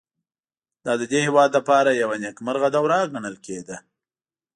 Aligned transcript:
دا 0.85 0.93
د 1.01 1.03
دې 1.11 1.19
هېواد 1.27 1.49
لپاره 1.57 1.99
یوه 2.01 2.15
نېکمرغه 2.23 2.69
دوره 2.75 2.99
ګڼل 3.13 3.35
کېده 3.45 3.77